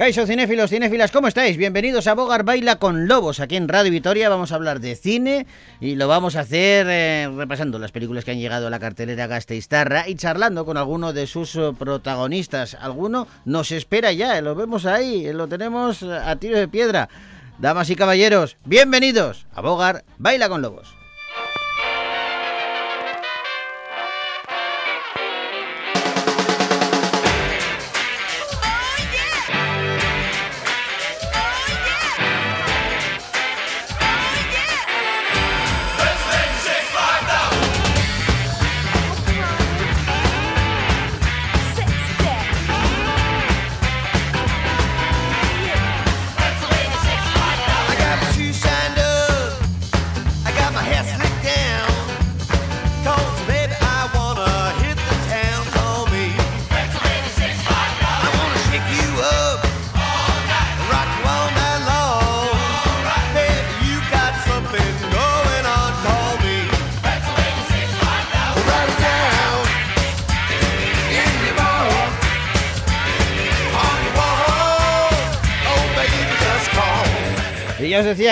[0.00, 1.58] Caixo cinéfilos, cinéfilas, ¿cómo estáis?
[1.58, 3.38] Bienvenidos a Bogar Baila con Lobos.
[3.38, 5.46] Aquí en Radio Vitoria vamos a hablar de cine
[5.78, 9.26] y lo vamos a hacer eh, repasando las películas que han llegado a la cartelera
[9.26, 12.78] Gasteiztarra y charlando con alguno de sus eh, protagonistas.
[12.80, 17.10] Alguno nos espera ya, eh, lo vemos ahí, lo tenemos a tiro de piedra.
[17.58, 20.99] Damas y caballeros, bienvenidos a Bogar Baila con Lobos.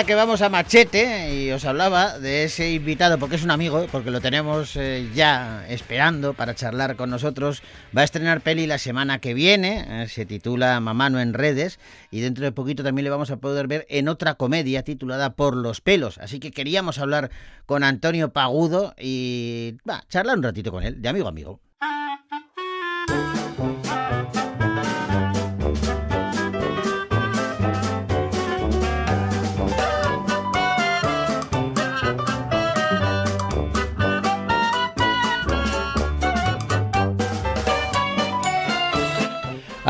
[0.05, 4.11] Que vamos a Machete y os hablaba de ese invitado porque es un amigo, porque
[4.11, 7.61] lo tenemos eh, ya esperando para charlar con nosotros.
[7.95, 11.79] Va a estrenar peli la semana que viene, eh, se titula Mamano en redes
[12.11, 15.57] y dentro de poquito también le vamos a poder ver en otra comedia titulada Por
[15.57, 16.17] los pelos.
[16.19, 17.29] Así que queríamos hablar
[17.65, 21.59] con Antonio Pagudo y va, charlar un ratito con él, de amigo a amigo.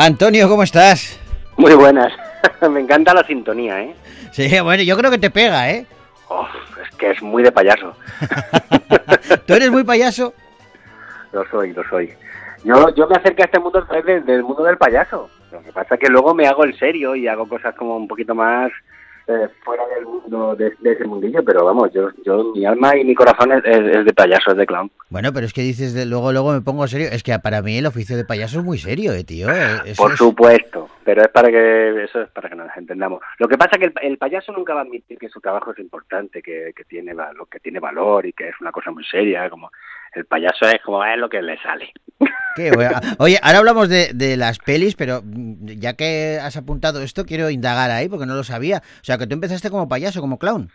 [0.01, 1.19] Antonio, ¿cómo estás?
[1.57, 2.13] Muy buenas.
[2.71, 3.93] Me encanta la sintonía, ¿eh?
[4.31, 5.85] Sí, bueno, yo creo que te pega, ¿eh?
[6.29, 6.47] Oh,
[6.81, 7.93] es que es muy de payaso.
[9.45, 10.33] ¿Tú eres muy payaso?
[11.33, 12.13] Lo soy, lo soy.
[12.63, 15.29] Yo, yo me acerqué a este mundo del, del mundo del payaso.
[15.51, 18.07] Lo que pasa es que luego me hago el serio y hago cosas como un
[18.07, 18.71] poquito más
[19.29, 23.13] eh, fuera del mundo de, ese mundillo, pero vamos, yo, yo mi alma y mi
[23.13, 24.89] corazón es, de payaso, es de clown.
[25.09, 27.77] Bueno, pero es que dices, de, luego luego me pongo serio, es que para mí
[27.77, 29.47] el oficio de payaso es muy serio, eh, tío.
[29.49, 33.21] Eh, Por supuesto, pero es para que eso es para que nos entendamos.
[33.37, 35.79] Lo que pasa es que el, payaso nunca va a admitir que su trabajo es
[35.79, 39.47] importante, que, que tiene lo que tiene valor y que es una cosa muy seria,
[39.49, 39.69] como
[40.13, 41.93] el payaso es como es lo que le sale.
[43.19, 47.49] Oye, ahora hablamos de, de, las pelis, pero mm, ya que has apuntado esto, quiero
[47.49, 48.81] indagar ahí porque no lo sabía.
[49.01, 50.69] O sea, que tú empezaste como payaso, como clown.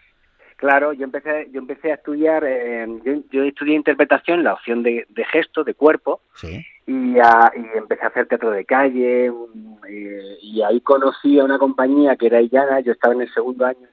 [0.57, 2.87] Claro, yo empecé, yo empecé a estudiar, eh,
[3.31, 6.65] yo, estudié interpretación, la opción de, de gesto, de cuerpo, ¿Sí?
[6.87, 11.59] y, a, y, empecé a hacer teatro de calle, eh, y ahí conocí a una
[11.59, 13.89] compañía que era Illana, yo estaba en el segundo año,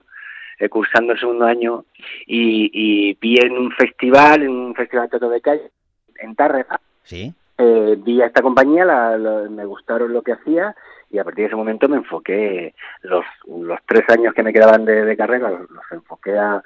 [0.59, 1.83] eh, cursando el segundo año,
[2.27, 5.71] y, y, vi en un festival, en un festival de teatro de calle,
[6.19, 7.33] en Tárrega, ¿Sí?
[7.61, 9.17] Eh, vi a esta compañía, la,
[9.49, 10.75] me gustaron lo que hacía
[11.11, 12.73] y a partir de ese momento me enfoqué,
[13.03, 16.63] los, los tres años que me quedaban de, carrera, los, enfoqué a,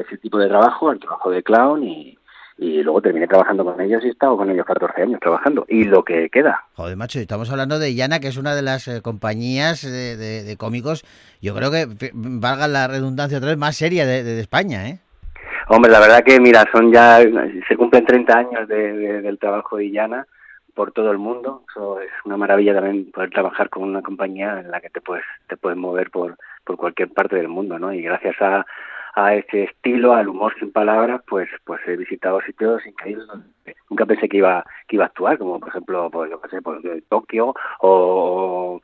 [0.00, 2.18] ese tipo de trabajo, al trabajo de clown y,
[2.58, 5.64] y luego terminé trabajando con ellos y he estado con ellos 14 años trabajando.
[5.68, 6.64] Y lo que queda.
[6.74, 10.56] Joder, macho, estamos hablando de Yana, que es una de las eh, compañías de, de,
[10.56, 11.04] cómicos,
[11.40, 14.98] yo creo que, valga la redundancia otra vez, más seria de, de España, ¿eh?
[15.70, 17.20] Hombre, la verdad que, mira, son ya,
[17.68, 20.26] se cumplen 30 años del trabajo de Illana
[20.78, 21.64] por todo el mundo.
[21.68, 25.24] Eso es una maravilla también poder trabajar con una compañía en la que te puedes,
[25.48, 27.92] te puedes mover por, por cualquier parte del mundo, ¿no?
[27.92, 28.64] Y gracias a,
[29.16, 34.06] a ese estilo, al humor sin palabras, pues, pues he visitado sitios increíbles donde nunca
[34.06, 36.80] pensé que iba, que iba a actuar, como por ejemplo, pues, yo qué sé, pues,
[37.08, 38.80] Tokio o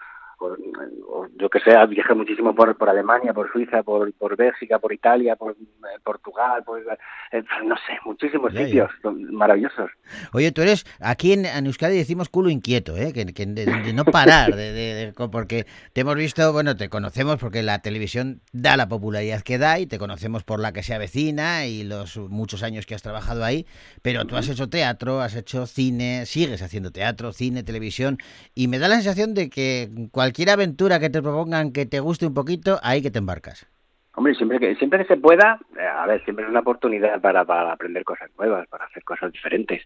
[1.37, 5.37] yo que sé, viajé muchísimo por, por Alemania, por Suiza, por, por Bélgica, por Italia,
[5.37, 9.91] por eh, Portugal, por, eh, no sé, muchísimos sitios maravillosos.
[10.33, 13.13] Oye, tú eres, aquí en, Euskadi decimos culo inquieto, ¿eh?
[13.13, 18.41] que, de, no parar, de, porque te hemos visto, bueno, te conocemos porque la televisión
[18.53, 22.17] da la popularidad que da y te conocemos por la que se avecina y los
[22.17, 23.67] muchos años que has trabajado ahí,
[24.03, 28.19] pero tú has hecho teatro, has hecho cine, sigues haciendo teatro, cine, televisión,
[28.55, 32.01] y me da la sensación de que cualquier cualquier aventura que te propongan que te
[32.01, 33.67] guste un poquito, ahí que te embarcas.
[34.15, 37.45] Hombre, siempre que siempre que se pueda, eh, a ver, siempre es una oportunidad para,
[37.45, 39.83] para aprender cosas nuevas, para hacer cosas diferentes.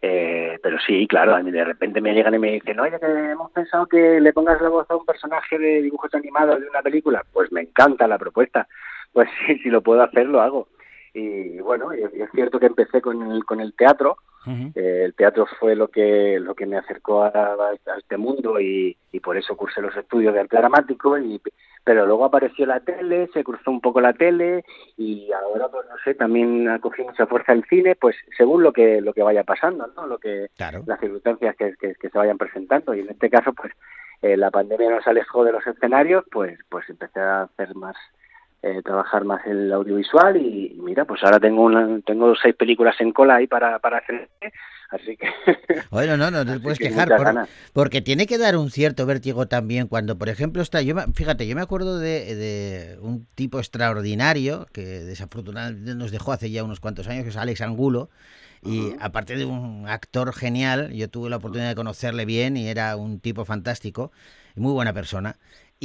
[0.00, 3.06] Eh, pero sí, claro, a mí de repente me llegan y me dicen, oye, que
[3.32, 6.80] hemos pensado que le pongas la voz a un personaje de dibujos animados de una
[6.80, 7.22] película.
[7.30, 8.66] Pues me encanta la propuesta.
[9.12, 10.68] Pues sí, si lo puedo hacer, lo hago.
[11.12, 15.88] Y bueno, es, cierto que empecé con el, con el teatro, el teatro fue lo
[15.88, 17.56] que lo que me acercó a,
[17.98, 21.40] este mundo y, por eso cursé los estudios de arte dramático y
[21.84, 24.64] pero luego apareció la tele, se cruzó un poco la tele
[24.96, 28.72] y ahora pues no sé, también ha cogido mucha fuerza el cine, pues según lo
[28.72, 30.06] que lo que vaya pasando, ¿no?
[30.06, 30.48] Lo que
[30.86, 32.94] las circunstancias que, que, se vayan presentando.
[32.94, 33.72] Y en este caso pues
[34.22, 37.96] eh, la pandemia nos alejó de los escenarios, pues pues empecé a hacer más
[38.66, 43.12] eh, trabajar más el audiovisual y, mira, pues ahora tengo una, tengo seis películas en
[43.12, 44.30] cola ahí para, para hacer,
[44.90, 45.28] así que...
[45.90, 47.10] Bueno, no, no te puedes quejar,
[47.74, 51.54] porque tiene que dar un cierto vértigo también cuando, por ejemplo, está, yo fíjate, yo
[51.54, 57.06] me acuerdo de, de un tipo extraordinario que desafortunadamente nos dejó hace ya unos cuantos
[57.06, 58.08] años, que es Alex Angulo,
[58.62, 62.96] y aparte de un actor genial, yo tuve la oportunidad de conocerle bien y era
[62.96, 64.10] un tipo fantástico,
[64.56, 65.36] muy buena persona.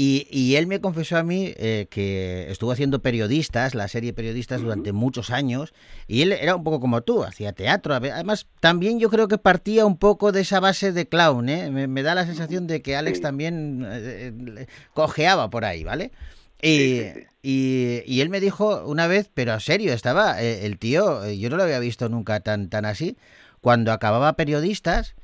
[0.02, 4.94] Y, él me confesó a mí eh, que estuvo haciendo periodistas, la serie periodistas durante
[4.94, 5.74] muchos años,
[6.08, 7.94] y él era un poco como tú, hacía teatro.
[7.94, 11.70] Además, también yo creo que partía un poco de esa base de clown, ¿eh?
[11.70, 16.14] me, da la sensación de que Alex también eh, cojeaba por ahí, ¿vale?
[16.62, 17.02] Y,
[17.42, 21.64] y, él me dijo una vez, pero a serio, estaba el tío, yo no lo
[21.64, 23.18] había visto nunca tan, tan así,
[23.60, 25.16] cuando acababa periodistas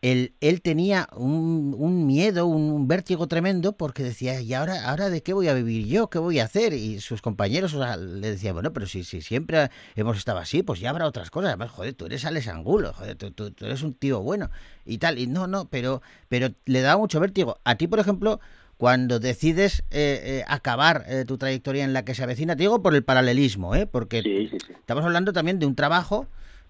[0.00, 5.22] él, él tenía un, un miedo, un, vértigo tremendo porque decía, ¿y ahora, ahora de
[5.22, 6.08] qué voy a vivir yo?
[6.08, 6.72] ¿Qué voy a hacer?
[6.72, 10.90] Y sus compañeros le decían, bueno, pero si, si siempre hemos estado así, pues ya
[10.90, 11.48] habrá otras cosas.
[11.48, 14.50] Además, joder, tú eres Alex Angulo, joder, tú, tú, eres un tío bueno
[14.86, 15.18] y tal.
[15.18, 17.58] Y no, no, pero, pero le daba mucho vértigo.
[17.64, 18.40] A ti, por ejemplo,
[18.76, 22.82] cuando decides eh, eh, acabar eh, tu trayectoria en la que se avecina, te digo
[22.82, 23.86] por el paralelismo, ¿eh?
[23.86, 24.48] porque
[24.78, 26.28] estamos hablando también de un trabajo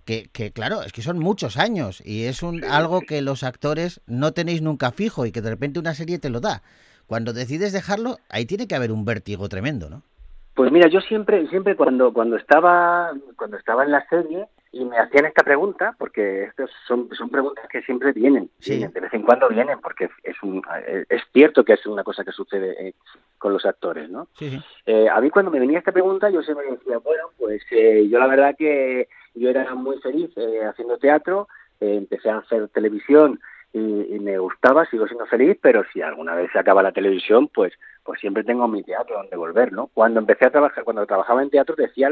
[0.08, 4.32] que, claro, es que son muchos años y es un, algo que los actores no
[4.32, 6.62] tenéis nunca fijo y que de repente una serie te lo da.
[7.06, 10.02] Cuando decides dejarlo, ahí tiene que haber un vértigo tremendo, ¿no?
[10.54, 14.98] Pues mira, yo siempre, siempre cuando, cuando estaba, cuando estaba en la serie y me
[14.98, 19.48] hacían esta pregunta, porque estas son, son preguntas que siempre vienen, de vez en cuando
[19.48, 20.62] vienen, porque es un,
[21.08, 22.94] es cierto que es una cosa que sucede eh,
[23.38, 24.28] con los actores, ¿no?
[24.84, 28.18] Eh, a mí cuando me venía esta pregunta yo siempre decía, bueno, pues eh, yo
[28.18, 31.48] la verdad que yo era muy feliz eh, haciendo teatro,
[31.80, 33.40] eh, empecé a hacer televisión
[33.72, 37.72] y, me gustaba, sigo siendo feliz, pero si alguna vez se acaba la televisión, pues
[38.02, 39.88] pues siempre tengo mi teatro donde volver, ¿no?
[39.88, 42.10] Cuando empecé a trabajar, cuando trabajaba en teatro decía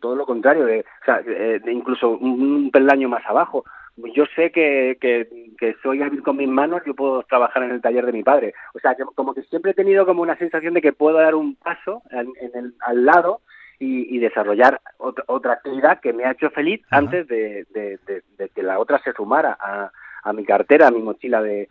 [0.00, 3.64] todo lo contrario, de, o sea, de, incluso un, peldaño más abajo.
[4.14, 5.28] Yo sé que, que,
[5.58, 8.54] que, soy hábil con mis manos, yo puedo trabajar en el taller de mi padre.
[8.74, 11.34] O sea, que, como que siempre he tenido como una sensación de que puedo dar
[11.34, 13.40] un paso en, el, al lado
[13.80, 17.66] y, desarrollar otra, actividad que me ha hecho feliz antes de,
[18.54, 19.90] que la otra se sumara a,
[20.22, 21.68] a mi cartera, a mi mochila de,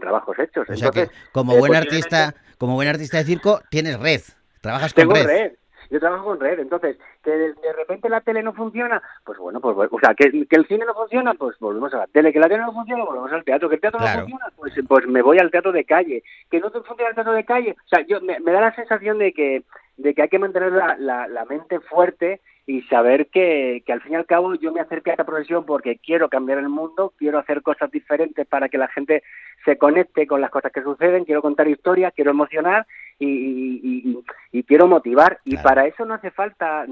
[0.00, 0.68] trabajos hechos.
[0.68, 4.20] O sea que como eh, buen artista, como buen artista de circo, tienes red,
[4.60, 5.26] trabajas con red.
[5.26, 5.52] red.
[5.90, 9.76] Yo trabajo con red, entonces, que de, repente la tele no funciona, pues bueno, pues,
[9.76, 12.62] o sea, que, el cine no funciona, pues volvemos a la tele, que la tele
[12.62, 15.50] no funciona, volvemos al teatro, que el teatro no funciona, pues, pues me voy al
[15.50, 18.62] teatro de calle, que no funciona el teatro de calle, o sea, yo me da
[18.62, 19.62] la sensación de que
[19.96, 20.96] de que hay que mantener la,
[21.28, 25.10] la, mente fuerte y saber que, que, al fin y al cabo yo me acerqué
[25.10, 28.88] a esta profesión porque quiero cambiar el mundo, quiero hacer cosas diferentes para que la
[28.88, 29.22] gente
[29.64, 32.86] se conecte con las cosas que suceden, quiero contar historias, quiero emocionar
[33.18, 35.38] y, y, quiero motivar.
[35.44, 36.86] Y para eso no hace falta,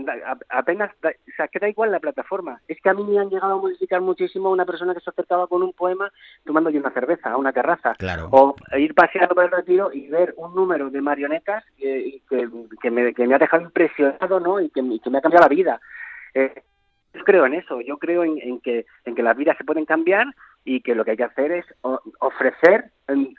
[0.49, 2.61] apenas, o sea, que da igual la plataforma.
[2.69, 5.47] Es que a mí me han llegado a modificar muchísimo una persona que se acercaba
[5.47, 6.13] con un poema
[6.45, 7.95] tomando una cerveza a una terraza.
[8.31, 13.15] O ir paseando por el retiro y ver un número de marionetas que, que, me,
[13.15, 14.61] que me ha dejado impresionado ¿no?
[14.61, 15.81] y que, me ha cambiado la vida.
[16.35, 16.63] Eh,
[17.15, 19.85] yo creo en eso, yo creo en, en, que, en que las vidas se pueden
[19.85, 20.27] cambiar
[20.65, 21.67] y que lo que hay que hacer es
[22.19, 22.91] ofrecer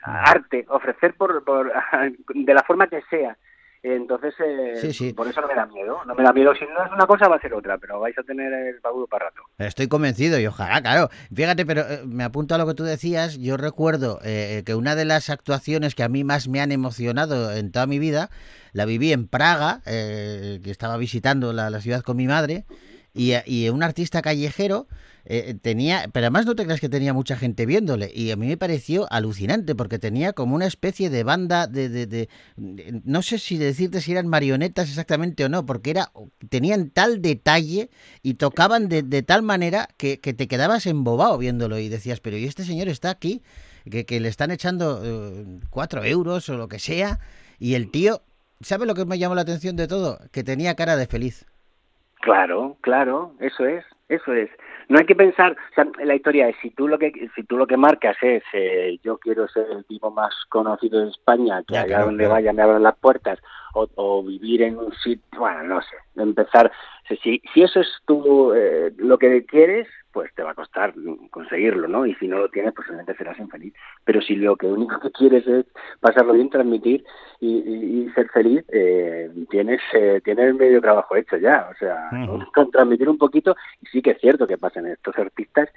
[0.02, 1.72] arte, ofrecer por, por,
[2.34, 3.36] de la forma que sea.
[3.84, 6.02] Entonces, eh, por eso no me da miedo.
[6.06, 6.54] No me da miedo.
[6.54, 9.06] Si no es una cosa, va a ser otra, pero vais a tener el pagudo
[9.06, 9.42] para rato.
[9.58, 11.10] Estoy convencido y ojalá, claro.
[11.34, 13.36] Fíjate, pero eh, me apunto a lo que tú decías.
[13.36, 17.52] Yo recuerdo eh, que una de las actuaciones que a mí más me han emocionado
[17.52, 18.30] en toda mi vida
[18.72, 22.64] la viví en Praga, que estaba visitando la, la ciudad con mi madre,
[23.14, 24.88] y, y un artista callejero
[25.26, 28.46] eh, tenía, pero además no te creas que tenía mucha gente viéndole y a mí
[28.46, 33.56] me pareció alucinante porque tenía como una especie de banda de, de, no sé si
[33.56, 36.12] decirte si eran marionetas exactamente o no, porque era
[36.50, 37.88] tenían tal detalle
[38.22, 42.44] y tocaban de, tal manera que, que, te quedabas embobado viéndolo y decías, pero ¿y
[42.44, 43.42] este señor está aquí?
[43.90, 47.18] Que, que le están echando eh, cuatro euros o lo que sea
[47.58, 48.22] y el tío,
[48.60, 50.18] ¿sabe lo que me llamó la atención de todo?
[50.32, 51.46] Que tenía cara de feliz.
[52.24, 54.48] Claro, claro, eso es, eso es.
[54.88, 57.58] No hay que pensar, o sea, la historia es si tú lo que si tú
[57.58, 61.76] lo que marcas es eh, yo quiero ser el tipo más conocido de España, que
[61.76, 63.38] allá donde vaya me abran las puertas
[63.74, 66.72] o, o, vivir en un sitio, bueno, no sé, empezar
[67.22, 70.94] si, si eso es tu, eh, lo que quieres, pues te va a costar
[71.30, 72.06] conseguirlo, ¿no?
[72.06, 73.74] Y si no lo tienes, pues realmente serás infeliz.
[74.04, 75.66] Pero si lo que único que quieres es
[76.00, 77.04] pasarlo bien, transmitir
[77.40, 81.68] y, ser feliz, eh, tienes eh, tienes el medio trabajo hecho ya.
[81.70, 82.10] O sea,
[82.54, 85.68] con transmitir un poquito, y sí que es cierto que pasan estos artistas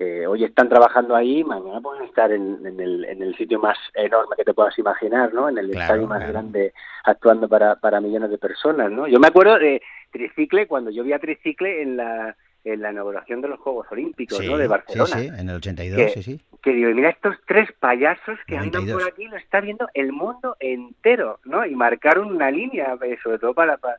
[0.00, 4.36] eh, hoy están trabajando ahí, mañana pueden estar en, el, en, el, sitio más enorme
[4.36, 5.48] que te puedas imaginar, ¿no?
[5.48, 9.08] En el estadio más grande actuando para, para millones de personas, ¿no?
[9.08, 13.40] Yo me acuerdo de Tricicle, cuando yo vi a Tricicle en la, en la inauguración
[13.40, 14.56] de los Juegos Olímpicos, ¿no?
[14.56, 15.16] De Barcelona.
[15.16, 16.40] Sí, sí, en el 82, sí, sí.
[16.62, 20.56] Que digo, mira estos tres payasos que andan por aquí, lo está viendo el mundo
[20.60, 21.66] entero, ¿no?
[21.66, 23.98] Y marcaron una línea, eh, sobre todo para, para,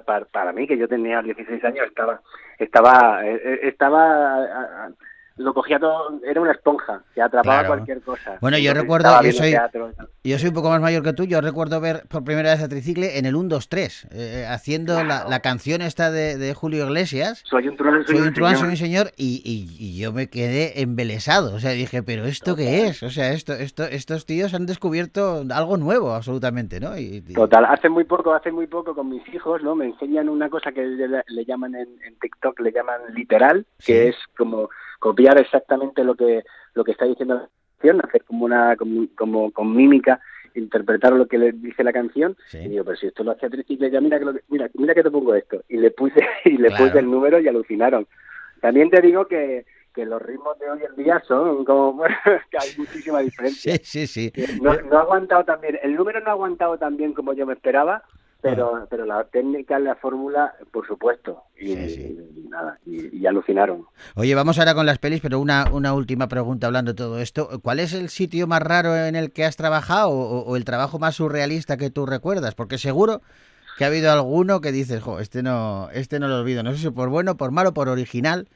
[0.00, 2.20] para, para mí, que yo tenía 16 años, estaba,
[2.58, 4.92] estaba, eh, estaba
[5.36, 8.38] lo cogía todo, era una esponja, que atrapaba cualquier cosa.
[8.40, 9.54] Bueno, yo recuerdo, yo soy,
[10.22, 12.68] yo soy un poco más mayor que tú, yo recuerdo ver por primera vez a
[12.68, 14.08] Tricicle en el 1, 2, 3,
[14.48, 17.42] haciendo la, canción esta de, Julio Iglesias.
[17.44, 21.54] Soy un truán, soy, un, truán, soy un señor, y, y, yo me quedé embelesado,
[21.54, 23.02] o sea, dije, pero ¿esto qué es?
[23.02, 26.96] O sea, esto, esto, estos tíos han descubierto algo nuevo, absolutamente, ¿no?
[26.96, 29.74] Y, Total, hace muy poco, hace muy poco con mis hijos, ¿no?
[29.74, 31.88] Me enseñan una cosa que le, llaman en,
[32.20, 34.68] TikTok, le llaman literal, que es como
[35.04, 39.76] copiar exactamente lo que lo que está diciendo la canción, hacer como una como, con
[39.76, 40.18] mímica
[40.54, 42.34] interpretar lo que le dice la canción.
[42.54, 45.10] Y digo pero si esto lo hacía Tricicle ya mira que mira mira que te
[45.10, 48.06] pongo esto y le puse y le puse el número y alucinaron.
[48.62, 52.02] También te digo que que los ritmos de hoy en día son como
[52.50, 53.76] que hay muchísima diferencia.
[53.82, 54.58] Sí, sí, sí.
[54.62, 57.52] No, no ha aguantado también, el número no ha aguantado tan bien como yo me
[57.52, 58.04] esperaba,
[58.44, 61.44] pero, pero la técnica, la fórmula, por supuesto.
[61.58, 61.74] Y,
[62.50, 63.86] nada, y, alucinaron.
[64.16, 67.48] Oye, vamos ahora con las pelis, pero una, una última pregunta hablando de todo esto.
[67.62, 71.14] ¿Cuál es el sitio más raro en el que has trabajado o, el trabajo más
[71.14, 72.54] surrealista que tú recuerdas?
[72.54, 73.22] Porque seguro
[73.78, 76.62] que ha habido alguno que dices, jo, este no, este no lo olvido.
[76.62, 78.46] No sé si por bueno, por malo, por original.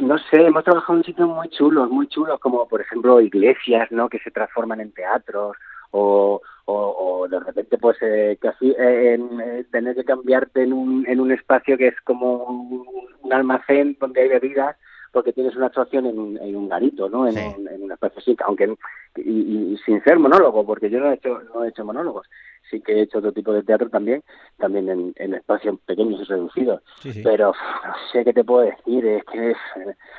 [0.00, 4.10] No sé, hemos trabajado en sitios muy chulos, muy chulos, como por ejemplo iglesias, ¿no?
[4.10, 5.56] Que se transforman en teatros
[5.90, 11.06] o, o, de repente pues eh, casi eh, en, eh, tener que cambiarte en un,
[11.06, 14.76] en un espacio que es como un, almacén donde hay bebidas
[15.12, 17.26] porque tienes una actuación en un, en un garito, ¿no?
[17.26, 18.72] En, un, en un espacio así, aunque
[19.16, 22.28] y, sin ser monólogo, porque yo no he hecho no he hecho monólogos,
[22.70, 24.22] sí que he hecho otro tipo de teatro también,
[24.58, 26.82] también en, en espacios pequeños y reducidos.
[27.24, 27.52] Pero
[27.84, 29.54] no sé qué te puedo decir, es que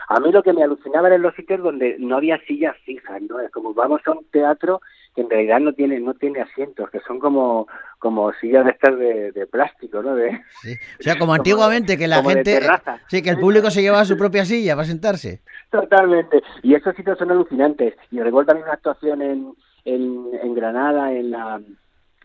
[0.09, 3.39] a mí lo que me alucinaba eran los sitios donde no había sillas fijas, ¿no?
[3.39, 4.81] Es como vamos a un teatro
[5.17, 8.95] que en realidad no tiene no tiene asientos, que son como como sillas de estas
[8.99, 10.13] de, plástico, ¿no?
[10.13, 12.59] De, O sea, como antiguamente que la gente
[13.07, 15.41] sí que el público se llevaba su propia silla para sentarse.
[15.71, 16.43] Totalmente.
[16.61, 17.95] Y esos sitios son alucinantes.
[18.11, 19.53] Y recuerdo también una actuación en,
[19.85, 21.59] en, en Granada en la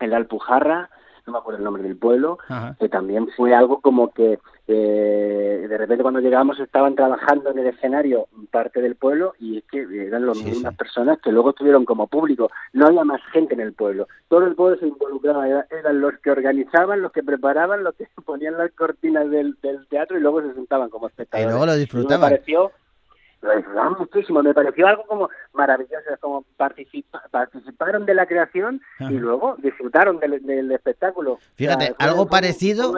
[0.01, 0.91] en la Alpujarra
[1.27, 2.39] no me acuerdo el nombre del pueblo,
[2.79, 4.39] que también fue algo como que
[4.69, 9.65] eh, de repente cuando llegamos estaban trabajando en el escenario parte del pueblo y es
[9.65, 13.61] que eran las mismas personas que luego estuvieron como público, no había más gente en
[13.61, 17.95] el pueblo, todo el pueblo se involucraba, eran los que organizaban, los que preparaban, los
[17.95, 19.57] que ponían las cortinas del,
[19.89, 21.47] teatro y luego se sentaban como espectadores.
[21.47, 22.39] Y luego lo disfrutaban
[23.43, 29.57] lo disfrutaban muchísimo, me pareció algo como maravilloso, como participaron de la creación y luego
[29.59, 31.39] disfrutaron del, espectáculo.
[31.57, 32.95] Fíjate, algo parecido,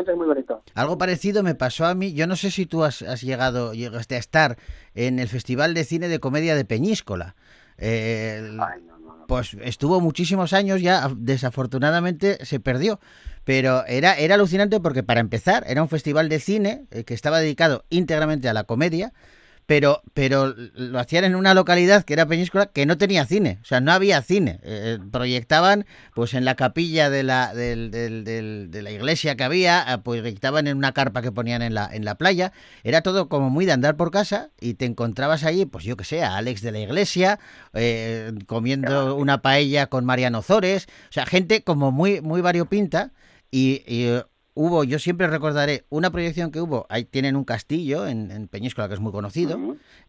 [0.75, 4.19] algo parecido me pasó a mí, yo no sé si tú has, llegado, llegaste a
[4.19, 4.57] estar
[4.95, 7.35] en el Festival de Cine de Comedia de Peñíscola.
[9.27, 13.01] Pues estuvo muchísimos años, ya desafortunadamente se perdió.
[13.45, 17.41] Pero era, era alucinante porque para empezar era un festival de cine eh, que estaba
[17.41, 19.13] dedicado íntegramente a la comedia
[19.67, 23.65] pero, pero lo hacían en una localidad que era Peñíscola que no tenía cine, o
[23.65, 24.61] sea, no había cine.
[24.63, 30.21] Eh, proyectaban pues en la capilla de la, de la iglesia que había, eh, pues
[30.21, 32.53] proyectaban en una carpa que ponían en la, en la playa.
[32.83, 36.05] Era todo como muy de andar por casa y te encontrabas allí, pues yo que
[36.05, 37.39] sé, a Alex de la iglesia,
[37.73, 43.13] eh, comiendo una paella con Mariano Zores, o sea, gente como muy, muy variopinta.
[43.51, 44.21] Y, y,
[44.55, 48.89] hubo, yo siempre recordaré una proyección que hubo, ahí tienen un castillo en, en Peñíscola
[48.89, 49.59] que es muy conocido.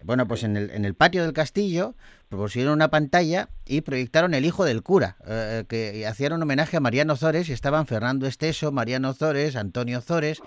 [0.03, 1.95] Bueno, pues en el, en el patio del castillo
[2.29, 6.79] pusieron una pantalla y proyectaron El hijo del cura, eh, que hacían un homenaje a
[6.79, 10.41] Mariano Zores y estaban Fernando Esteso, Mariano Zores, Antonio Zores.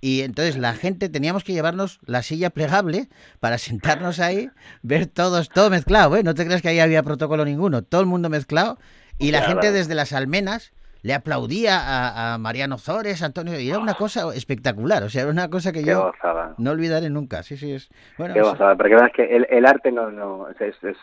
[0.00, 3.08] Y entonces la gente teníamos que llevarnos la silla plegable
[3.40, 4.50] para sentarnos ahí,
[4.82, 6.22] ver todos, todo mezclado, ¿eh?
[6.22, 8.78] No te creas que ahí había protocolo ninguno, todo el mundo mezclado.
[9.16, 10.72] Y la gente desde las almenas
[11.04, 15.50] le aplaudía a, Mariano Zores, Antonio, y era una cosa espectacular, o sea, era una
[15.50, 16.12] cosa que yo
[16.56, 17.42] no olvidaré nunca.
[17.42, 17.90] Sí, sí, es.
[18.16, 20.96] Bueno, Qué gozada, porque verdad es que el, el arte no, no, es, es,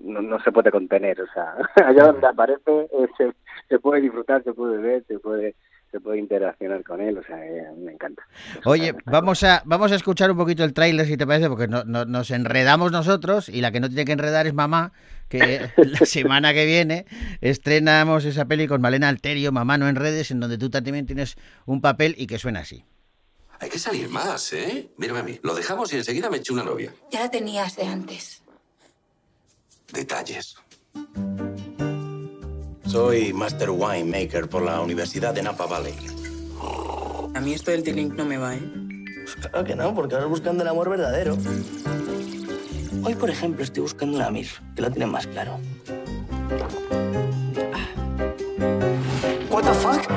[0.00, 1.54] no, no, se puede contener, o sea,
[1.86, 2.60] allá donde aparece
[3.16, 3.32] se,
[3.70, 5.54] se, puede disfrutar, se puede ver, se puede
[5.90, 7.36] se puede interaccionar con él, o sea,
[7.76, 8.22] me encanta.
[8.64, 11.84] Oye, vamos a vamos a escuchar un poquito el tráiler si te parece, porque no,
[11.84, 14.92] nos enredamos nosotros y la que no tiene que enredar es mamá,
[15.28, 17.06] que la semana que viene
[17.40, 21.36] estrenamos esa peli con Malena Alterio, Mamá no en redes, en donde tú también tienes
[21.66, 22.84] un papel y que suena así.
[23.60, 24.90] Hay que salir más, ¿eh?
[24.98, 25.40] Mírame a mí.
[25.42, 26.92] Lo dejamos y enseguida me eché una novia.
[27.10, 28.42] Ya la tenías de antes.
[29.92, 30.56] Detalles.
[32.88, 35.94] Soy Master Winemaker por la Universidad de Napa Valley.
[37.34, 38.62] A mí esto del T-Link no me va, ¿eh?
[39.24, 41.36] Pues claro que no, porque ahora buscando el amor verdadero.
[43.04, 45.60] Hoy, por ejemplo, estoy buscando una MILF, que lo tiene más claro.
[49.50, 50.10] ¿What the fuck?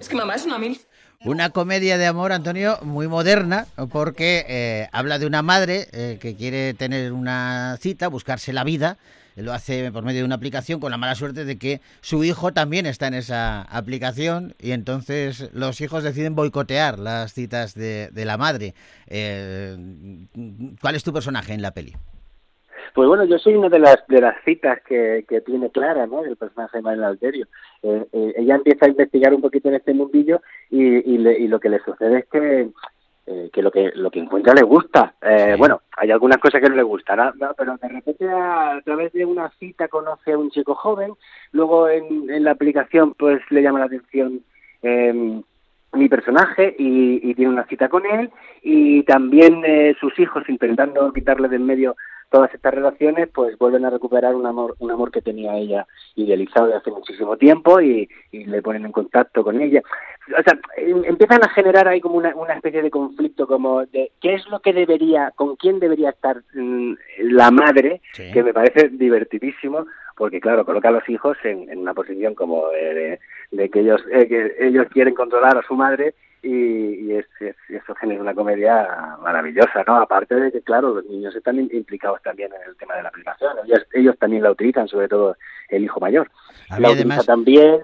[0.00, 0.84] Es que mamá es una MILF.
[1.24, 6.36] Una comedia de amor, Antonio, muy moderna, porque eh, habla de una madre eh, que
[6.36, 8.98] quiere tener una cita, buscarse la vida,
[9.34, 12.52] lo hace por medio de una aplicación con la mala suerte de que su hijo
[12.52, 18.36] también está en esa aplicación y entonces los hijos deciden boicotear las citas de, la
[18.36, 18.74] madre.
[19.06, 20.26] Eh,
[20.80, 21.96] ¿Cuál es tu personaje en la peli?
[22.94, 26.24] Pues bueno, yo soy una de las de las citas que, que tiene Clara, ¿no?
[26.24, 27.46] El personaje de Manuel Alterio.
[27.82, 31.68] Eh, eh, ella empieza a investigar un poquito en este mundillo y, y lo que
[31.68, 32.68] le sucede es que
[33.26, 35.14] eh, que lo que lo que encuentra le gusta.
[35.22, 39.24] Eh, bueno, hay algunas cosas que no le gustan, pero de repente a, través de
[39.24, 41.14] una cita conoce a un chico joven,
[41.52, 44.42] luego en, en la aplicación pues le llama la atención
[44.82, 45.40] eh,
[45.94, 48.30] mi personaje y, y, tiene una cita con él
[48.62, 51.96] y también eh, sus hijos intentando quitarle de en medio
[52.30, 56.68] todas estas relaciones pues vuelven a recuperar un amor un amor que tenía ella idealizado
[56.68, 59.82] de hace muchísimo tiempo y, y le ponen en contacto con ella.
[60.38, 64.12] O sea em, empiezan a generar ahí como una, una especie de conflicto como de
[64.20, 68.88] qué es lo que debería con quién debería estar mm, la madre que me parece
[68.88, 73.18] divertidísimo porque claro coloca a los hijos en, en una posición como de,
[73.50, 77.26] de, que ellos eh, que ellos quieren controlar a su madre y, y es,
[77.68, 79.96] eso genera una comedia maravillosa, ¿no?
[79.96, 83.56] Aparte de que, claro, los niños están implicados también en el tema de la aplicación,
[83.64, 85.36] ellos, ellos también la utilizan, sobre todo
[85.68, 86.30] el hijo mayor.
[86.78, 87.80] la utiliza también...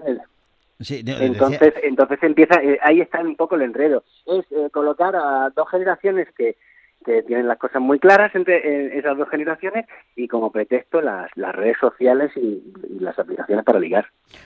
[0.79, 4.03] entonces, entonces empieza, eh, ahí está un poco el enredo.
[4.25, 6.55] Es eh, colocar a dos generaciones que
[7.05, 9.85] que tienen las cosas muy claras entre esas dos generaciones
[10.15, 12.61] y como pretexto las, las redes sociales y,
[12.99, 14.05] las aplicaciones para ligar.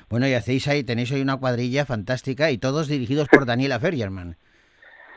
[0.10, 4.38] Bueno, y hacéis ahí, tenéis ahí una cuadrilla fantástica y todos dirigidos por Daniela Fergerman.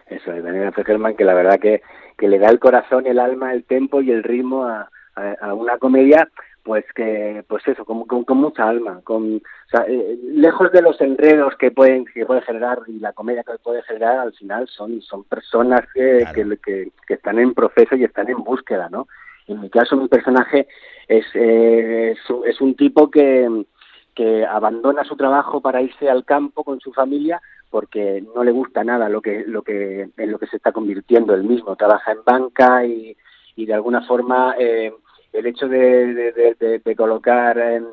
[0.08, 1.82] Eso es, Daniela Fergerman, que la verdad que,
[2.16, 4.90] que le da el corazón, el alma, el tempo y el ritmo a,
[5.40, 6.28] a una comedia
[6.68, 11.00] pues que pues eso con, con, mucha alma con o sea, eh, lejos de los
[11.00, 15.00] enredos que pueden que puede generar y la comedia que puede generar al final son
[15.00, 19.08] son personas que, que, que, están en proceso y están en búsqueda no
[19.46, 20.68] en mi caso mi personaje
[21.08, 23.64] es eh, es, un tipo que
[24.14, 28.84] que abandona su trabajo para irse al campo con su familia porque no le gusta
[28.84, 31.76] nada lo que lo que en lo que se está convirtiendo él mismo.
[31.76, 33.16] Trabaja en banca y,
[33.56, 34.92] y de alguna forma eh,
[35.32, 36.32] el hecho de,
[36.84, 37.86] de, colocar en,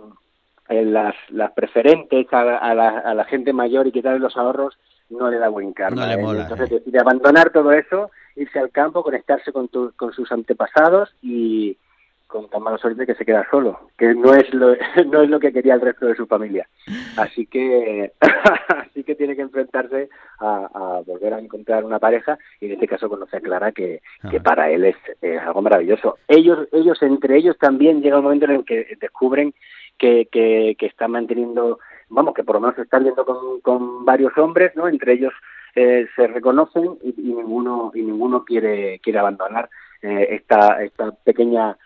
[0.70, 4.78] en las, las, preferentes a, la, a, la, gente mayor y quitarle los ahorros
[5.10, 6.14] no le da buen karma.
[6.14, 6.18] ¿eh?
[6.20, 6.76] Entonces eh.
[6.76, 11.78] decide abandonar todo eso, irse al campo, conectarse con, con sus antepasados y,
[12.36, 14.76] con tan mala suerte que se queda solo, que no es lo,
[15.08, 16.68] no es lo que quería el resto de su familia.
[17.16, 18.12] Así que,
[18.68, 23.08] así que tiene que enfrentarse a, volver a encontrar una pareja y en este caso
[23.08, 24.98] conoce a Clara que, que para él es,
[25.40, 26.18] algo maravilloso.
[26.28, 29.54] Ellos, ellos entre ellos también llega un momento en el que descubren
[29.98, 34.38] que, que, que están manteniendo, vamos, que por lo menos están viendo con, con varios
[34.38, 34.90] hombres, ¿no?
[34.90, 35.34] Entre ellos
[35.74, 39.70] eh, se reconocen y, ninguno y ninguno quiere quiere abandonar
[40.02, 41.78] eh, esta esta pequeña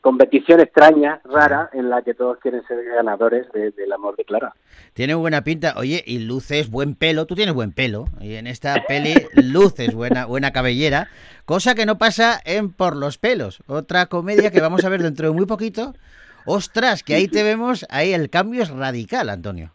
[0.00, 4.54] competición extraña, rara, en la que todos quieren ser ganadores del amor de Clara.
[4.94, 5.74] Tiene buena pinta.
[5.76, 7.26] Oye, y luces buen pelo.
[7.26, 8.04] Tú tienes buen pelo.
[8.20, 11.08] Y en esta peli luces buena, buena cabellera.
[11.44, 13.62] Cosa que no pasa en Por los pelos.
[13.66, 15.94] Otra comedia que vamos a ver dentro de muy poquito.
[16.44, 19.72] Ostras, que ahí te vemos, ahí el cambio es radical, Antonio.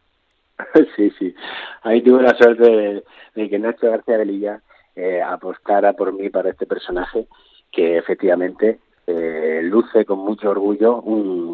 [0.96, 1.36] Sí, sí.
[1.84, 3.04] Ahí tuve la suerte
[3.36, 4.62] de, que Nacho García Velilla
[4.96, 7.28] eh, apostara por mí para este personaje
[7.72, 11.02] que efectivamente eh, luce con mucho orgullo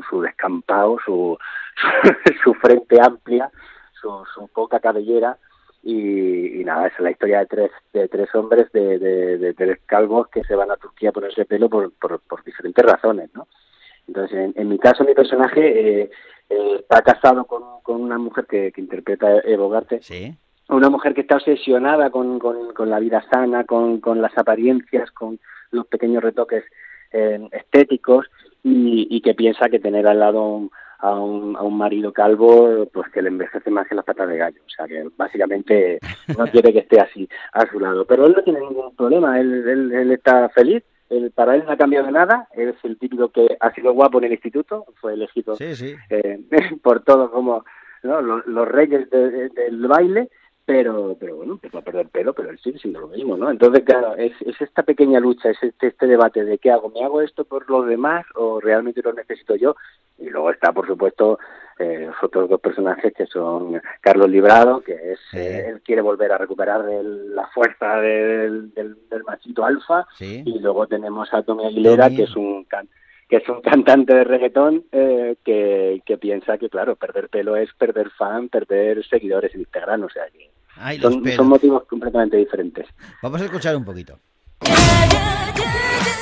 [0.09, 1.37] su descampado, su,
[2.43, 3.51] su, frente amplia,
[4.01, 5.37] su, su poca cabellera
[5.83, 10.43] y, nada, es la historia de tres, de tres hombres, de, de, tres calvos que
[10.43, 13.47] se van a Turquía a ponerse pelo por, por, por diferentes razones, ¿no?
[14.07, 16.11] Entonces, en, mi caso, mi personaje eh,
[16.49, 20.01] eh, está casado con, con una mujer que, que interpreta Evo Garte.
[20.01, 20.35] Sí.
[20.69, 25.11] Una mujer que está obsesionada con, con, con la vida sana, con, con las apariencias,
[25.11, 25.39] con
[25.71, 26.63] los pequeños retoques
[27.51, 28.25] estéticos
[28.63, 33.21] y, que piensa que tener al lado a un, a un marido calvo, pues que
[33.21, 34.61] le envejece más que las patas de gallo.
[34.65, 35.99] O sea, que básicamente
[36.37, 38.05] no quiere que esté así a su lado.
[38.05, 40.83] Pero él no tiene ningún problema, él, él, él está feliz.
[41.09, 44.17] Él, para él no ha cambiado nada, él es el típico que ha sido guapo
[44.19, 45.93] en el instituto, fue elegido Sí, sí.
[46.09, 46.39] eh,
[46.81, 47.65] por todos como
[48.01, 48.21] ¿no?
[48.21, 50.29] los, los reyes de- de- del baile,
[50.65, 53.49] pero pero bueno, empezó a perder pelo, pero él sigue siendo lo mismo, ¿no?
[53.51, 57.03] Entonces, claro, es, es esta pequeña lucha, es este, este debate de qué hago, ¿me
[57.03, 59.75] hago esto por los demás o realmente lo necesito yo?
[60.19, 61.39] Y luego está, por supuesto,
[61.79, 65.37] eh, los otros dos personajes que son Carlos Librado, que es Sí.
[65.39, 70.43] eh, él quiere volver a recuperar el- la fuerza del, del, del machito alfa, Sí.
[70.45, 72.15] y luego tenemos a Tommy Aguilera, Tommy.
[72.17, 72.87] que es un can-
[73.29, 77.69] que es un cantante de reggaetón eh, que, que piensa que, claro, perder pelo es
[77.73, 82.87] perder fan, perder seguidores en Instagram, o sea que Ay, son, son motivos completamente diferentes.
[83.21, 84.17] Vamos a escuchar un poquito.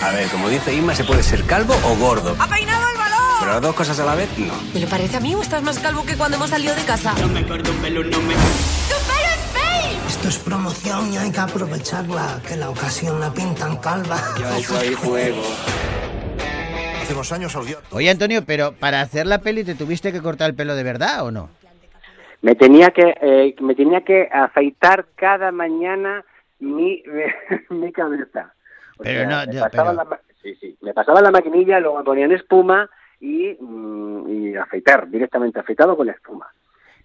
[0.01, 2.35] A ver, como dice Inma, se puede ser calvo o gordo.
[2.39, 3.37] ¡Ha peinado el balón!
[3.39, 4.53] Pero las dos cosas a la vez, no.
[4.73, 7.13] ¿Me lo parece a mí o estás más calvo que cuando hemos salido de casa?
[7.21, 8.33] No me corto un pelo, no me...
[8.33, 10.07] ¡Tu pelo es fake!
[10.09, 14.15] Esto es promoción y hay que aprovecharla, que la ocasión la pintan calva.
[14.15, 14.95] Hace
[17.13, 17.55] unos años.
[17.91, 21.25] Oye, Antonio, pero para hacer la peli te tuviste que cortar el pelo de verdad
[21.25, 21.49] o no?
[22.41, 26.23] Me tenía que eh, me tenía que afeitar cada mañana
[26.59, 27.03] mi,
[27.69, 28.53] mi cabeza.
[28.97, 31.79] O Pero sea, no, me ya, pasaba pero- la sí, sí, me pasaba la maquinilla,
[31.79, 36.47] luego me ponían espuma y, mm, y afeitar, directamente afeitado con espuma.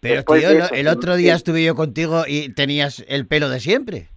[0.01, 1.37] Pero Después tío, eso, el otro día sí.
[1.39, 4.09] estuve yo contigo y tenías el pelo de siempre.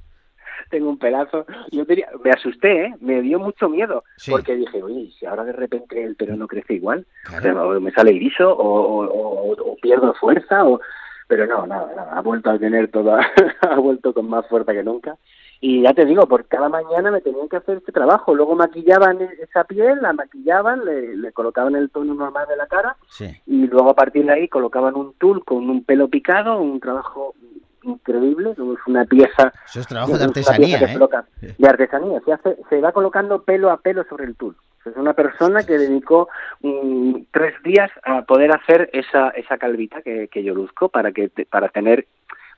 [0.70, 1.46] Tengo un pelazo.
[1.72, 2.96] Yo tenía- me asusté, ¿eh?
[3.02, 4.32] me dio mucho miedo, Sí.
[4.32, 7.70] porque dije, oye, ¿y si ahora de repente el pelo no crece igual, Claro.
[7.70, 10.80] O me sale liso o, o- o- o pierdo fuerza, o...
[11.28, 13.20] pero no, nada, nada, ha vuelto a tener toda,
[13.62, 15.16] ha vuelto con más fuerza que nunca.
[15.62, 18.34] Y ya te digo, por cada mañana me tenían que hacer este trabajo.
[18.34, 22.66] Luego maquillaban e- esa piel, la maquillaban, le, le colocaban el tono normal de la
[22.68, 23.26] cara Sí.
[23.46, 27.36] y luego a partir de ahí colocaban un tul con un pelo picado, un trabajo
[27.84, 30.94] increíble, es una pieza Eso es trabajo de artesanía, ¿eh?
[30.94, 34.56] coloca- de artesanía, se, hace, se va colocando pelo a pelo sobre el tul.
[34.86, 36.30] Es una persona que dedicó
[36.62, 41.30] mm, tres días a poder hacer esa, esa calvita que, que yo luzco para que
[41.50, 42.08] para tener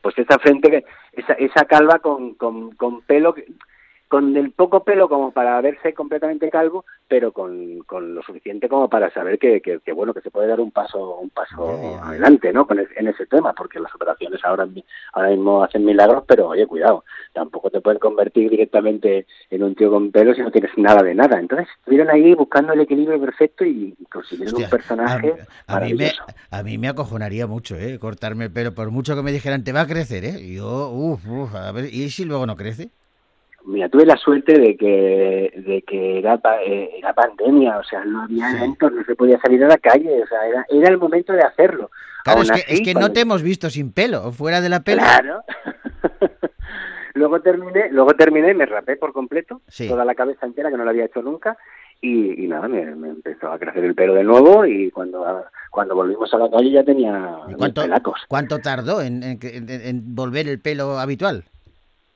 [0.01, 3.45] pues esa frente, que- esa, esa calva con, con, con pelo, que-
[4.11, 8.89] con el poco pelo como para verse completamente calvo, pero con, con lo suficiente como
[8.89, 11.69] para saber que, que, que, bueno que se puede dar un paso un paso
[12.03, 12.67] adelante, ¿no?
[12.67, 14.67] Con es- en ese tema, porque las operaciones ahora
[15.13, 19.89] ahora mismo hacen milagros, pero oye cuidado, tampoco te pueden convertir directamente en un tío
[19.89, 21.39] con pelo si no tienes nada de nada.
[21.39, 25.35] Entonces estuvieron ahí buscando el equilibrio perfecto y consiguieron Hostia, un personaje
[25.67, 26.11] a, a mí me,
[26.49, 27.97] a mí me acojonaría mucho, ¿eh?
[27.97, 30.35] Cortarme el pelo, por mucho que me dijeran, te va a crecer, ¿eh?
[30.41, 32.91] Y yo, uff, uf, a ver, ¿y si luego no crece?
[33.65, 38.23] Mira, tuve la suerte de que de que era eh, era pandemia, o sea, no
[38.23, 41.33] había eventos, no se podía salir a la calle, o sea, era, era el momento
[41.33, 41.91] de hacerlo.
[42.23, 44.69] Claro, Aún es que, así, es que no te hemos visto sin pelo, fuera de
[44.69, 45.01] la pelo.
[45.01, 45.43] Claro.
[47.13, 49.87] luego terminé, luego terminé, me rapé por completo, Sí.
[49.87, 51.57] toda la cabeza entera que no lo había hecho nunca
[51.99, 55.95] y, y nada, me, me empezó a crecer el pelo de nuevo y cuando cuando
[55.95, 58.19] volvimos a la calle ya tenía ¿Y mis cuánto, pelacos.
[58.27, 61.43] cuánto tardó en, en- en volver el pelo habitual?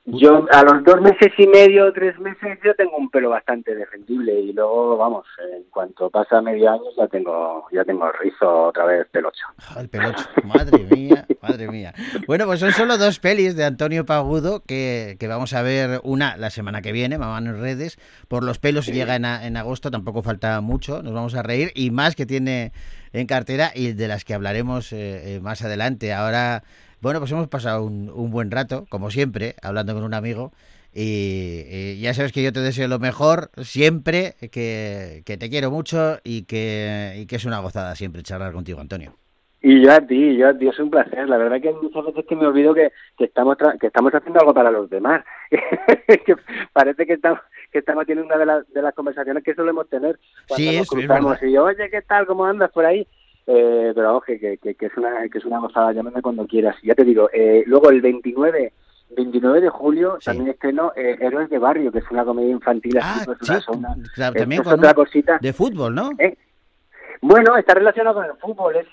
[0.08, 4.38] Yo a los dos meses y medio, tres meses, yo tengo un pelo bastante defendible
[4.38, 8.84] y luego, vamos, en cuanto pasa medio año ya tengo ya tengo el rizo otra
[8.84, 9.44] vez pelocho.
[9.68, 11.92] Ah, El pelocho, madre mía, madre mía.
[12.28, 16.36] Bueno, pues son solo dos pelis de Antonio Pagudo que, que vamos a ver una
[16.36, 17.98] la semana que viene, Mamá en redes.
[18.28, 21.72] Por los pelos llega en, a- en agosto, tampoco falta mucho, nos vamos a reír.
[21.74, 22.70] Y más que tiene
[23.12, 26.12] en cartera y de las que hablaremos eh, eh, más adelante.
[26.12, 26.62] Ahora,
[27.00, 30.52] bueno, pues hemos pasado un, un buen rato, como siempre, hablando con un amigo.
[30.92, 35.70] Y, y ya sabes que yo te deseo lo mejor siempre, que, que te quiero
[35.70, 39.12] mucho y que, y que es una gozada siempre charlar contigo, Antonio.
[39.62, 41.28] Y yo a ti, yo a ti, es un placer.
[41.28, 44.38] La verdad que muchas veces que me olvido que, que estamos tra- que estamos haciendo
[44.40, 45.24] algo para los demás.
[45.50, 46.36] que
[46.72, 47.40] parece que estamos
[47.72, 50.82] que estamos teniendo una de, las de las conversaciones que solemos tener cuando Sí, nos
[50.82, 51.48] es- es cruzamos verdad.
[51.48, 52.26] y oye, ¿qué tal?
[52.26, 53.06] ¿Cómo andas por ahí?
[53.46, 56.76] Eh, pero vamos, que, que, que, es una que es una gozada, llámame cuando quieras.
[56.82, 58.72] Y ya te digo, eh, luego el 29
[59.16, 60.24] 29 de julio Sí.
[60.26, 63.52] también estreno eh, Héroes de Barrio, que es una comedia infantil así, Ah, pues, sí,
[63.68, 65.38] una- una- claro, es- también es con otra un- cosita.
[65.40, 66.10] de fútbol, ¿no?
[66.18, 66.36] Eh,
[67.22, 68.76] Bueno, está relacionado con el fútbol.
[68.76, 68.86] Es,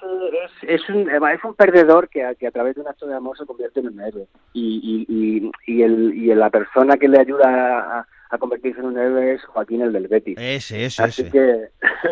[0.63, 3.15] es, es, un, es un perdedor que a, que a través de un acto de
[3.15, 4.27] amor se convierte en un héroe.
[4.53, 8.87] Y, y, y, y, el, y la persona que le ayuda a, a convertirse en
[8.87, 10.37] un héroe es Joaquín, el del Betis.
[10.39, 11.31] Ese, ese, Así ese.
[11.31, 11.69] que...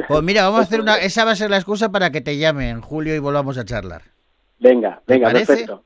[0.08, 0.96] Pues mira, vamos a hacer una.
[1.02, 3.66] Esa va a ser la excusa para que te llame en julio y volvamos a
[3.66, 4.04] charlar.
[4.60, 5.84] Venga, ¿Te venga, perfecto.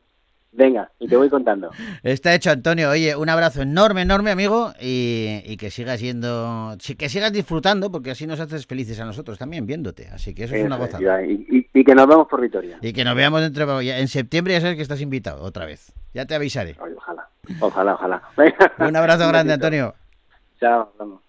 [0.52, 1.70] Venga, y te voy contando.
[2.04, 2.90] Está hecho, Antonio.
[2.90, 8.28] Oye, un abrazo enorme, enorme, amigo, y, que sigas yendo, que sigas disfrutando, porque así
[8.28, 10.08] nos haces felices a nosotros también viéndote.
[10.14, 11.26] Así que eso, es una gozada.
[11.26, 12.78] Y, y, que nos vemos por Vitoria.
[12.82, 15.94] Y que nos veamos dentro en septiembre, ya sabes que estás invitado otra vez.
[16.14, 16.76] Ya te avisaré.
[16.80, 18.22] ojalá, ojalá, ojalá.
[18.80, 19.94] un abrazo grande, Antonio.
[20.66, 21.22] Chao, vamos.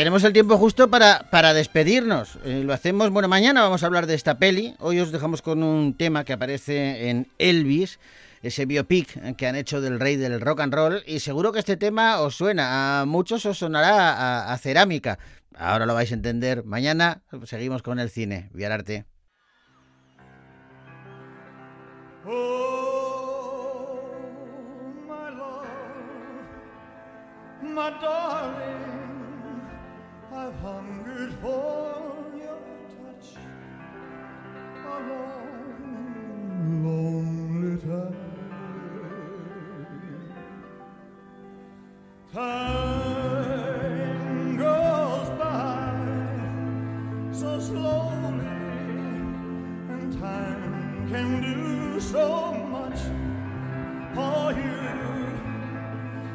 [0.00, 2.38] Tenemos el tiempo justo para, para despedirnos.
[2.42, 4.74] Eh, lo hacemos, bueno, mañana vamos a hablar de esta peli.
[4.78, 8.00] Hoy os dejamos con un tema que aparece en Elvis,
[8.40, 11.02] ese biopic que han hecho del rey del rock and roll.
[11.06, 15.18] Y seguro que este tema os suena, a muchos os sonará a, cerámica.
[15.54, 16.64] Ahora lo vais a entender.
[16.64, 18.48] Mañana seguimos con el cine.
[18.54, 19.04] Viararte.
[22.24, 24.00] Oh,
[27.62, 28.69] my I've
[30.62, 31.94] hungered for
[32.36, 32.60] your
[32.96, 33.28] touch
[34.84, 35.60] a long,
[36.84, 38.16] lonely time.
[42.32, 43.56] Time
[44.58, 45.90] goes by
[47.32, 48.52] so slowly,
[49.88, 53.00] and time can do so much
[54.14, 54.80] for you.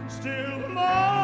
[0.07, 1.14] Still more.